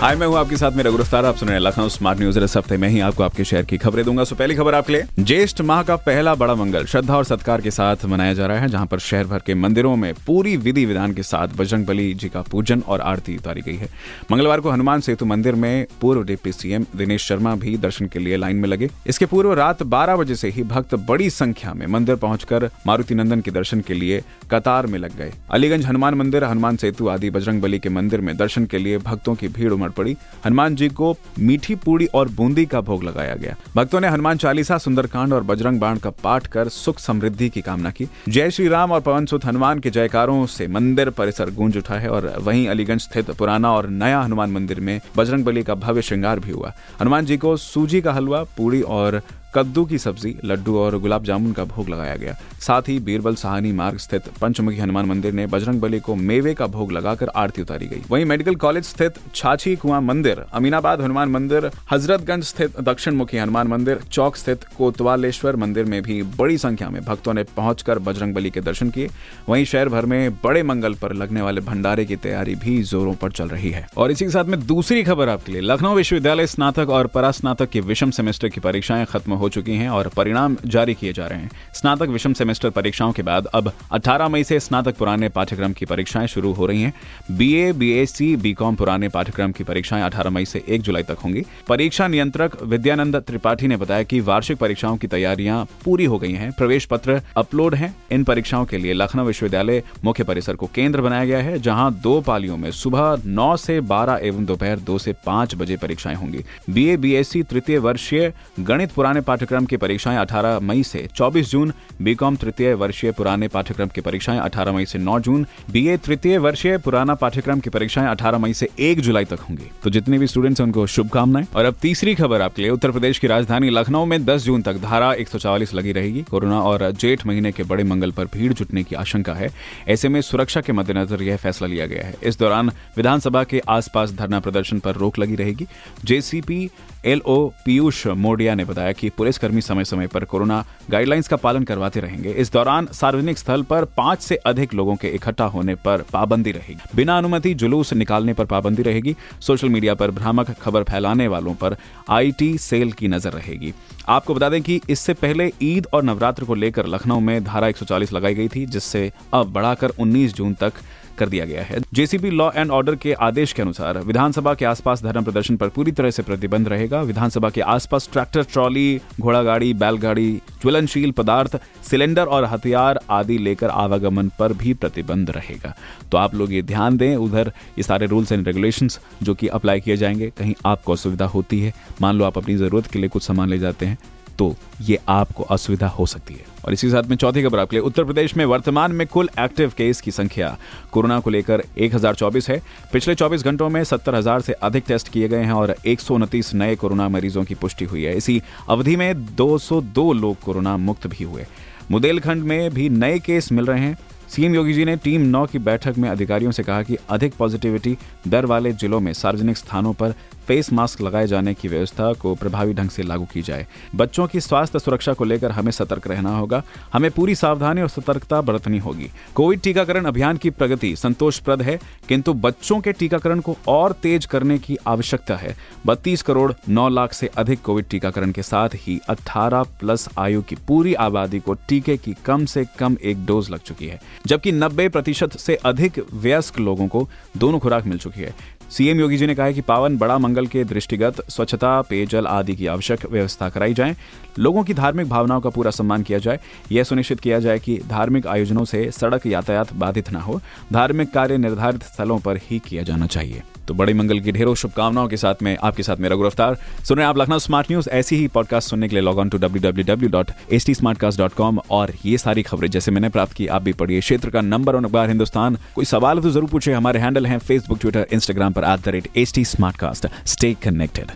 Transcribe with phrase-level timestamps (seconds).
[0.00, 2.56] हाय, मैं हूँ आपके साथ मेरा गिरफ़्तार। आप सुन रहे हैं लखनऊ स्मार्ट न्यूज़। इस
[2.56, 5.60] हफ़्ते में ही आपको आपके शहर की खबरें दूँगा। सो, पहली खबर आपके लिए। ज्येष्ठ
[5.60, 8.86] माह का पहला बड़ा मंगल। श्रद्धा और सत्कार के साथ मनाया जा रहा है, जहाँ
[8.86, 12.80] पर शहर भर के मंदिरों में पूरी विधि विधान के साथ बजरंग जी का पूजन
[12.80, 13.88] और आरती उतारी गई है।
[14.32, 18.36] मंगलवार को हनुमान सेतु मंदिर में पूर्व डिप्टी सीएम दिनेश शर्मा भी दर्शन के लिए
[18.36, 22.16] लाइन में लगे। इसके पूर्व रात बारह बजे से ही भक्त बड़ी संख्या में मंदिर
[22.16, 26.76] पहुंचकर मारुति नंदन के दर्शन के लिए कतार में लग गए। अलीगंज हनुमान मंदिर, हनुमान
[26.76, 30.16] सेतु आदि बजरंग बली के मंदिर में दर्शन के लिए भक्तों की भीड़ उमड़ पड़ी।
[30.44, 34.78] हनुमान जी को मीठी पूड़ी और बूंदी का भोग लगाया गया। भक्तों ने हनुमान चालीसा,
[34.78, 38.92] सुंदरकांड और बजरंग बाण का पाठ कर सुख समृद्धि की कामना की। जय श्री राम
[38.92, 43.00] और पवन सुत हनुमान के जयकारों से मंदिर परिसर गूंज उठा है और वहीं अलीगंज
[43.00, 47.26] स्थित पुराना और नया हनुमान मंदिर में बजरंग बली का भव्य श्रृंगार भी हुआ। हनुमान
[47.26, 49.20] जी को सूजी का हलवा पूड़ी और
[49.54, 53.72] कद्दू की सब्ज़ी, लड्डू और गुलाब जामुन का भोग लगाया गया। साथ ही बीरबल सहानी
[53.72, 57.86] मार्ग स्थित पंचमुखी हनुमान मंदिर ने बजरंग बली को मेवे का भोग लगाकर आरती उतारी
[57.86, 63.38] गई। वहीं मेडिकल कॉलेज स्थित छाछी कुआँ मंदिर, अमीनाबाद हनुमान मंदिर, हजरतगंज स्थित दक्षिण मुखी
[63.38, 68.34] हनुमान मंदिर, चौक स्थित कोतवालेश्वर मंदिर में भी बड़ी संख्या में भक्तों ने पहुंचकर बजरंग
[68.34, 69.08] बली के दर्शन किए।
[69.48, 73.30] वहीं शहर भर में बड़े मंगल पर लगने वाले भंडारे की तैयारी भी जोरों पर
[73.30, 76.90] चल रही है। और इसी के साथ में दूसरी खबर आपके लिए। लखनऊ विश्वविद्यालय स्नातक
[76.90, 81.12] और परास्नातक की विषम सेमेस्टर की परीक्षाएँ खत्म हो चुकी हैं और परिणाम जारी किए
[81.12, 85.28] जा रहे हैं। स्नातक विषम सेमेस्टर परीक्षाओं के बाद अब 18 मई से स्नातक पुराने
[85.28, 86.92] पाठ्यक्रम की परीक्षाएँ शुरू हो रही हैं।
[87.30, 92.08] बीए बीएससी बीकॉम पुराने पाठ्यक्रम की परीक्षाएँ 18 मई से 1 जुलाई तक होंगी। परीक्षा
[92.08, 96.84] नियंत्रक विद्यानंद त्रिपाठी ने बताया कि वार्षिक परीक्षाओं की तैयारियाँ पूरी हो गई हैं। प्रवेश
[96.84, 101.38] पत्र अपलोड हैं। इन परीक्षाओं के लिए लखनऊ विश्वविद्यालय मुख्य परिसर को केंद्र बनाया गया
[101.38, 105.76] है, जहाँ दो पालियों में सुबह नौ से बारह एवं दोपहर दो से पाँच बजे
[105.76, 111.08] परीक्षाएँ होंगी। बी बीए बीएससी तृतीय वर्षीय गणित पुराने पाठ्यक्रम की परीक्षाएँ 18 मई से
[111.16, 115.96] 24 जून, बीकॉम तृतीय वर्षीय पुराने पाठ्यक्रम की परीक्षाएँ 18 मई से 9 जून, बीए
[115.96, 120.18] तृतीय वर्षीय पुराना पाठ्यक्रम की परीक्षाएँ 18 मई से 1 जुलाई तक होंगी। तो जितने
[120.18, 124.04] भी स्टूडेंट्स उनको शुभकामनाएँ। और अब तीसरी खबर आपके लिए। उत्तर प्रदेश की राजधानी लखनऊ
[124.04, 128.10] में 10 जून तक धारा 144 लगी रहेगी। कोरोना और जेठ महीने के बड़े मंगल
[128.10, 129.50] पर भीड़ जुटने की आशंका है।
[129.88, 134.12] ऐसे में सुरक्षा के मद्देनजर यह फैसला लिया गया है। इस दौरान विधानसभा के आसपास
[134.12, 135.66] धरना प्रदर्शन पर रोक लगी रहेगी।
[136.04, 136.70] जेसीपी,
[137.04, 142.00] एलओ, पीयूष मोडिया ने बताया कि पुलिसकर्मी समय समय पर कोरोना गाइडलाइंस का पालन करवाते
[142.00, 146.52] रहेंगे। इस दौरान सार्वजनिक स्थल पर पाँच से अधिक लोगों के इकट्ठा होने पर पाबंदी
[146.52, 151.54] रहेगी। बिना अनुमति जुलूस निकालने पर पाबंदी रहेगी। सोशल मीडिया पर भ्रामक खबर फैलाने वालों
[151.54, 151.76] पर
[152.10, 153.72] आईटी सेल की नज़र रहेगी।
[154.08, 158.12] आपको बता दें कि इससे पहले ईद और नवरात्र को लेकर लखनऊ में धारा 140
[158.12, 160.72] लगाई गई थी, जिससे अब बढ़ाकर 19 जून तक
[161.20, 165.02] कर दिया गया है। जेसीबी लॉ एंड ऑर्डर के आदेश के अनुसार विधानसभा के आसपास
[165.02, 169.72] धरना प्रदर्शन पर पूरी तरह से प्रतिबंध रहेगा। विधानसभा के आसपास ट्रैक्टर, ट्रॉली घोड़ा गाड़ी
[169.74, 170.30] बैलगाड़ी,
[170.62, 175.74] ज्वलनशील पदार्थ, सिलेंडर और हथियार आदि लेकर आवागमन पर भी प्रतिबंध रहेगा।
[176.12, 179.80] तो आप लोग ये ध्यान दें, उधर ये सारे रूल्स एंड रेगुलेशंस जो कि अप्लाई
[179.80, 183.22] किए जाएँगे, कहीं आपको असुविधा होती है, मान लो आप अपनी ज़रूरत के लिए कुछ
[183.22, 183.98] सामान ले जाते हैं
[184.40, 187.82] तो ये आपको असुविधा हो सकती है। और इसी साथ में चौथी खबर आपके लिए।
[187.82, 190.58] उत्तर प्रदेश में वर्तमान में कुल एक्टिव केस की संख्या
[190.92, 192.62] कोरोना को लेकर 1024 है।
[192.92, 196.54] पिछले 24 घंटों में 70,000 से अधिक टेस्ट किए गए हैं और एक सौ उनतीस
[196.54, 201.24] नए कोरोना मरीजों की पुष्टि हुई है। इसी अवधि में 202 लोग कोरोना मुक्त भी
[201.24, 201.46] हुए।
[201.90, 203.98] बुंदेलखंड में भी नए केस मिल रहे हैं।
[204.28, 207.98] सीएम योगी जी ने टीम नौ की बैठक में अधिकारियों से कहा कि अधिक पॉजिटिविटी
[208.28, 210.14] दर वाले जिलों में सार्वजनिक स्थानों पर
[210.50, 213.66] फेस मास्क लगाए जाने की व्यवस्था को प्रभावी ढंग से लागू की जाए।
[213.96, 216.62] बच्चों की स्वास्थ्य सुरक्षा को लेकर हमें सतर्क रहना होगा।
[216.92, 221.78] हमें पूरी सावधानी और सतर्कता बरतनी होगी। कोविड टीकाकरण अभियान की प्रगति संतोषप्रद है,
[222.08, 225.56] किंतु बच्चों के टीकाकरण को और तेज करने की आवश्यकता है।
[225.86, 230.56] बत्तीस करोड़ नौ लाख से अधिक कोविड टीकाकरण के साथ ही अट्ठारह प्लस आयु की
[230.68, 234.88] पूरी आबादी को टीके की कम से कम एक डोज लग चुकी है, जबकि नब्बे
[234.88, 238.34] प्रतिशत से अधिक वयस्क लोगों को दोनों खुराक मिल चुकी है।
[238.70, 242.56] सीएम योगी जी ने कहा है कि पावन बड़ा मंगल के दृष्टिगत स्वच्छता, पेयजल आदि
[242.56, 243.96] की आवश्यक व्यवस्था कराई जाए।
[244.38, 246.40] लोगों की धार्मिक भावनाओं का पूरा सम्मान किया जाए।
[246.72, 250.40] यह सुनिश्चित किया जाए कि धार्मिक आयोजनों से सड़क यातायात बाधित न हो।
[250.72, 255.08] धार्मिक कार्य निर्धारित स्थलों पर ही किया जाना चाहिए। तो बड़े मंगल की ढेरों शुभकामनाओं
[255.08, 258.28] के साथ में आपके साथ मेरा गिरफ़्तार सुन रहे आप लखनऊ स्मार्ट न्यूज़ ऐसी ही
[258.28, 263.32] पॉडकास्ट सुनने के लिए लॉग ऑन टू www.htsmartcast.com और ये सारी खबरें जैसे मैंने प्राप्त
[263.32, 266.72] की, आप भी पढ़िए क्षेत्र का नंबर वन अखबार हिंदुस्तान। कोई सवाल तो ज़रूर पूछे
[266.72, 270.54] हमारे हैंडल है फेसबुक ट्विटर इंस्टाग्राम पर। At the rate H T smart cast stay
[270.62, 271.10] connected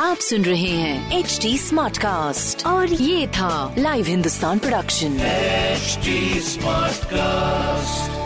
[0.00, 5.16] आप सुन रहे हैं एच टी स्मार्ट कास्ट और ये था live Hindustan production
[6.42, 8.23] smart Smartcast.